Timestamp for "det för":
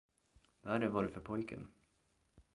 1.03-1.21